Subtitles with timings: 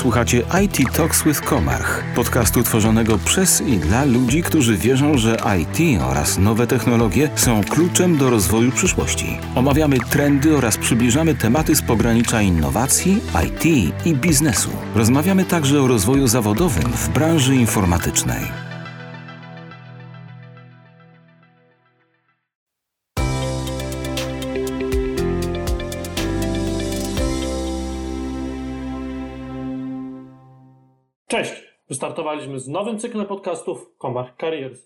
[0.00, 6.02] Słuchacie IT Talks with Komarch, podcastu tworzonego przez i dla ludzi, którzy wierzą, że IT
[6.02, 9.38] oraz nowe technologie są kluczem do rozwoju przyszłości.
[9.54, 13.64] Omawiamy trendy oraz przybliżamy tematy z pogranicza innowacji, IT
[14.06, 14.70] i biznesu.
[14.94, 18.69] Rozmawiamy także o rozwoju zawodowym w branży informatycznej.
[31.30, 31.52] Cześć!
[31.88, 34.80] Wystartowaliśmy z nowym cyklem podcastów Comarch Careers.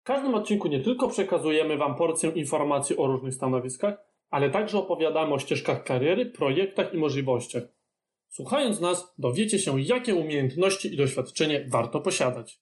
[0.00, 3.94] W każdym odcinku nie tylko przekazujemy Wam porcję informacji o różnych stanowiskach,
[4.30, 7.62] ale także opowiadamy o ścieżkach kariery, projektach i możliwościach.
[8.28, 12.60] Słuchając nas, dowiecie się, jakie umiejętności i doświadczenie warto posiadać.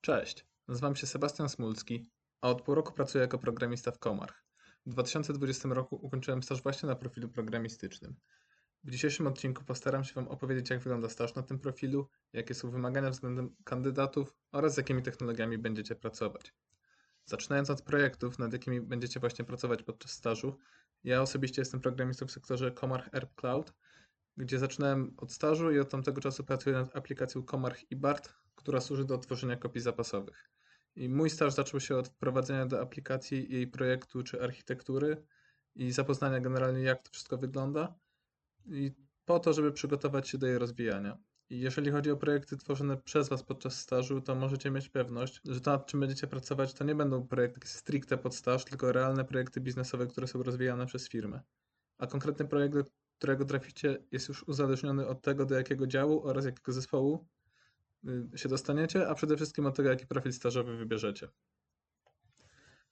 [0.00, 2.10] Cześć, nazywam się Sebastian Smulski,
[2.40, 4.44] a od pół roku pracuję jako programista w Comarch.
[4.86, 8.14] W 2020 roku ukończyłem staż właśnie na profilu programistycznym.
[8.84, 12.70] W dzisiejszym odcinku postaram się Wam opowiedzieć, jak wygląda staż na tym profilu, jakie są
[12.70, 16.54] wymagania względem kandydatów oraz z jakimi technologiami będziecie pracować.
[17.24, 20.58] Zaczynając od projektów, nad jakimi będziecie właśnie pracować podczas stażu,
[21.04, 23.72] ja osobiście jestem programistą w sektorze Comarch Air Cloud,
[24.36, 28.80] gdzie zaczynałem od stażu i od tamtego czasu pracuję nad aplikacją Comarch i BART, która
[28.80, 30.50] służy do tworzenia kopii zapasowych.
[30.96, 35.26] I mój staż zaczął się od wprowadzenia do aplikacji jej projektu czy architektury
[35.74, 37.94] i zapoznania generalnie jak to wszystko wygląda,
[38.66, 38.92] i
[39.24, 41.18] po to, żeby przygotować się do jej rozwijania.
[41.50, 45.60] I jeżeli chodzi o projekty tworzone przez Was podczas stażu, to możecie mieć pewność, że
[45.60, 49.60] to nad czym będziecie pracować, to nie będą projekty stricte pod staż, tylko realne projekty
[49.60, 51.40] biznesowe, które są rozwijane przez firmę.
[51.98, 52.84] A konkretny projekt, do
[53.18, 57.26] którego traficie, jest już uzależniony od tego, do jakiego działu oraz jakiego zespołu
[58.08, 61.28] y, się dostaniecie, a przede wszystkim od tego, jaki profil stażowy wybierzecie.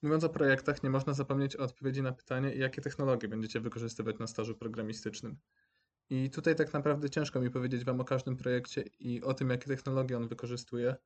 [0.02, 4.26] Mówiąc o projektach, nie można zapomnieć o odpowiedzi na pytanie, jakie technologie będziecie wykorzystywać na
[4.26, 5.38] stażu programistycznym.
[6.10, 9.66] I tutaj tak naprawdę ciężko mi powiedzieć Wam o każdym projekcie i o tym, jakie
[9.66, 10.96] technologie on wykorzystuje,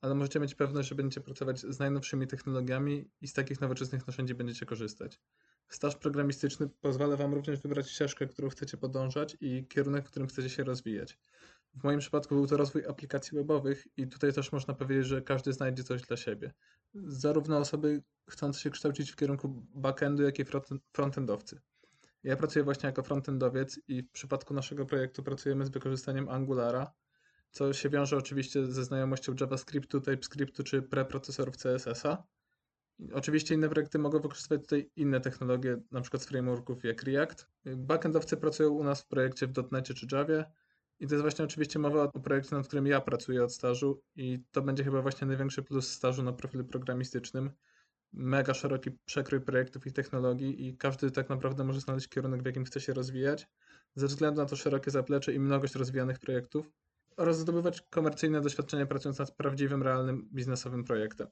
[0.00, 4.34] ale możecie mieć pewność, że będziecie pracować z najnowszymi technologiami i z takich nowoczesnych narzędzi
[4.34, 5.20] będziecie korzystać.
[5.68, 10.50] Staż programistyczny pozwala Wam również wybrać ścieżkę, którą chcecie podążać i kierunek, w którym chcecie
[10.50, 11.18] się rozwijać.
[11.74, 15.52] W moim przypadku był to rozwój aplikacji webowych i tutaj też można powiedzieć, że każdy
[15.52, 16.52] znajdzie coś dla siebie.
[16.94, 20.44] Zarówno osoby chcące się kształcić w kierunku backendu, jak i
[20.92, 21.60] frontendowcy.
[22.22, 26.92] Ja pracuję właśnie jako frontendowiec i w przypadku naszego projektu pracujemy z wykorzystaniem Angulara,
[27.50, 32.24] co się wiąże oczywiście ze znajomością JavaScriptu, TypeScriptu czy preprocesorów CSS-a.
[33.12, 37.48] Oczywiście inne projekty mogą wykorzystywać tutaj inne technologie, przykład z frameworków jak React.
[37.76, 40.44] Backendowcy pracują u nas w projekcie w .NET czy Javie
[41.00, 44.42] i to jest właśnie oczywiście mowa o projekcie, nad którym ja pracuję od stażu i
[44.50, 47.50] to będzie chyba właśnie największy plus stażu na profilu programistycznym,
[48.12, 52.64] mega szeroki przekrój projektów i technologii i każdy tak naprawdę może znaleźć kierunek, w jakim
[52.64, 53.48] chce się rozwijać,
[53.94, 56.70] ze względu na to szerokie zaplecze i mnogość rozwijanych projektów
[57.16, 61.28] oraz zdobywać komercyjne doświadczenie pracując nad prawdziwym, realnym, biznesowym projektem.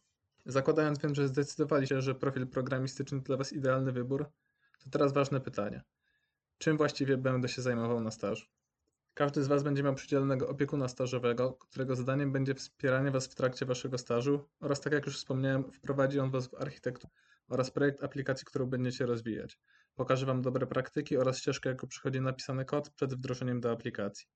[0.46, 4.26] Zakładając więc, że zdecydowaliście, że profil programistyczny dla Was idealny wybór,
[4.84, 5.82] to teraz ważne pytanie.
[6.58, 8.57] Czym właściwie będę się zajmował na stażu?
[9.18, 13.66] Każdy z Was będzie miał przydzielonego opiekuna stażowego, którego zadaniem będzie wspieranie Was w trakcie
[13.66, 17.12] Waszego stażu oraz, tak jak już wspomniałem, wprowadzi on Was w architekturę
[17.48, 19.58] oraz projekt aplikacji, którą będziecie rozwijać.
[19.94, 24.26] Pokaże Wam dobre praktyki oraz ścieżkę, jaką przychodzi napisany kod przed wdrożeniem do aplikacji.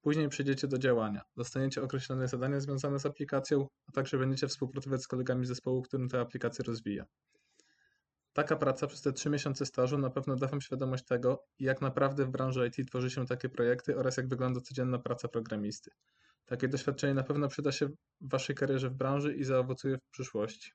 [0.00, 1.22] Później przejdziecie do działania.
[1.36, 6.20] Dostaniecie określone zadania związane z aplikacją, a także będziecie współpracować z kolegami zespołu, którym tę
[6.20, 7.04] aplikację rozwija.
[8.40, 12.24] Taka praca przez te trzy miesiące stażu na pewno da Wam świadomość tego, jak naprawdę
[12.24, 15.90] w branży IT tworzy się takie projekty oraz jak wygląda codzienna praca programisty.
[16.46, 20.72] Takie doświadczenie na pewno przyda się w Waszej karierze w branży i zaowocuje w przyszłości.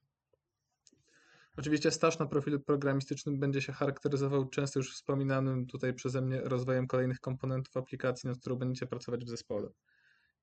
[1.57, 6.87] Oczywiście staż na profilu programistycznym będzie się charakteryzował często już wspominanym tutaj przeze mnie rozwojem
[6.87, 9.69] kolejnych komponentów aplikacji, nad którą będziecie pracować w zespole.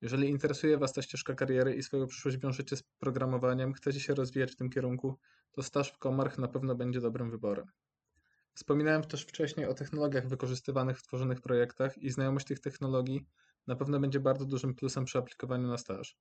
[0.02, 4.52] Jeżeli interesuje Was ta ścieżka kariery i swoją przyszłość wiążecie z programowaniem, chcecie się rozwijać
[4.52, 5.18] w tym kierunku,
[5.52, 7.66] to staż w Comarch na pewno będzie dobrym wyborem.
[8.54, 13.26] Wspominałem też wcześniej o technologiach wykorzystywanych w tworzonych projektach i znajomość tych technologii
[13.66, 16.16] na pewno będzie bardzo dużym plusem przy aplikowaniu na staż.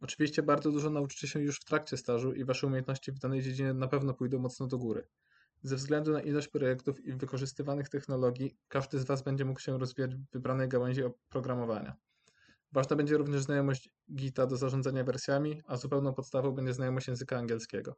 [0.00, 3.74] Oczywiście bardzo dużo nauczycie się już w trakcie stażu i Wasze umiejętności w danej dziedzinie
[3.74, 5.06] na pewno pójdą mocno do góry.
[5.62, 10.14] Ze względu na ilość projektów i wykorzystywanych technologii, każdy z Was będzie mógł się rozwijać
[10.14, 11.96] w wybranej gałęzi oprogramowania.
[12.74, 17.96] Ważna będzie również znajomość Gita do zarządzania wersjami, a zupełną podstawą będzie znajomość języka angielskiego.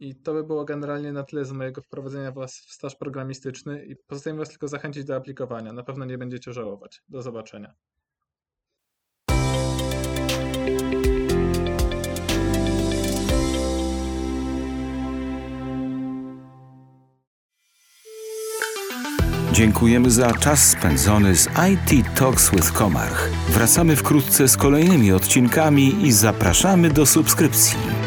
[0.00, 3.96] I to by było generalnie na tyle z mojego wprowadzenia Was w staż programistyczny i
[3.96, 5.72] pozostaje Was tylko zachęcić do aplikowania.
[5.72, 7.02] Na pewno nie będziecie żałować.
[7.08, 7.74] Do zobaczenia.
[19.52, 23.30] Dziękujemy za czas spędzony z IT Talks with Komarch.
[23.48, 28.01] Wracamy wkrótce z kolejnymi odcinkami i zapraszamy do subskrypcji.